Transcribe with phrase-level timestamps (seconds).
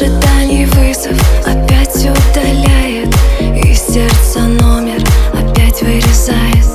[0.00, 3.08] ожиданий вызов опять удаляет
[3.40, 5.02] И сердце номер
[5.32, 6.66] опять вырезает.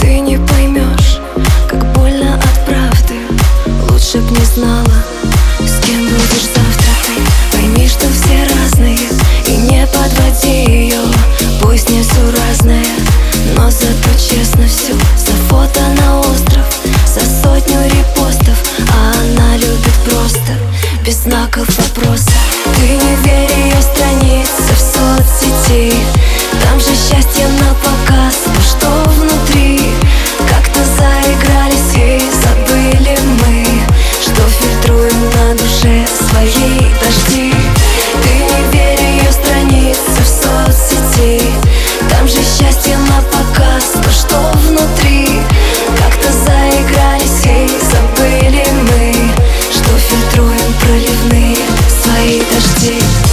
[0.00, 1.20] Ты не поймешь,
[1.68, 3.14] как больно от правды.
[3.88, 4.90] Лучше б не знала,
[5.60, 6.92] с кем будешь завтра.
[7.06, 8.98] Ты Пойми, что все разные
[9.46, 11.02] и не подводи ее
[11.60, 12.86] Пусть несу несуразная,
[13.54, 16.66] но зато честно все За фото на остров,
[17.06, 18.58] за сотню репостов
[18.92, 20.54] А она любит просто.
[21.04, 22.19] Без знаков вопроса
[25.70, 25.94] соцсети
[26.62, 29.80] Там же счастье на показ Но что внутри?
[30.48, 33.64] Как-то заигрались и забыли мы
[34.20, 37.54] Что фильтруем на душе своей дожди.
[38.22, 41.42] Ты не верь ее странице в соцсети.
[42.10, 45.40] Там же счастье на показ Но что внутри?
[45.96, 49.14] Как-то заигрались и забыли мы
[49.70, 51.56] Что фильтруем проливные
[52.02, 53.29] свои дожди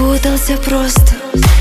[0.00, 1.12] Запутался просто.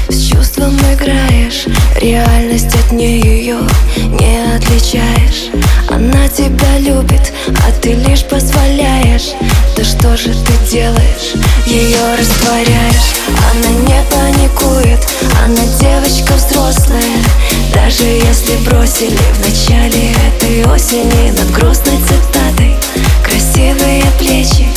[0.07, 1.65] С чувством играешь
[1.99, 3.57] Реальность от нее
[3.97, 5.51] не отличаешь.
[5.89, 9.33] Она тебя любит, а ты лишь позволяешь.
[9.75, 11.33] Да что же ты делаешь?
[11.65, 13.11] Ее растворяешь.
[13.51, 15.05] Она не паникует,
[15.43, 17.03] она девочка взрослая.
[17.73, 22.75] Даже если бросили в начале этой осени Над грустной цитатой
[23.23, 24.68] Красивые плечи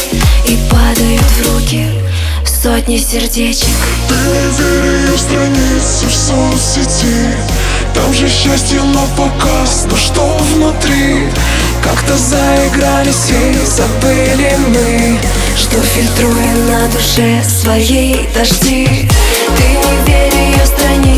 [2.62, 3.66] Сотни сердечек.
[4.08, 7.34] Ее странице в соцсети
[7.92, 9.88] Там же счастье на показ.
[9.90, 11.28] Но что внутри?
[11.82, 15.18] Как-то заигрались и забыли мы
[15.56, 19.08] Что фильтруем на душе своей дожди.
[19.56, 21.12] Ты не верь ее странице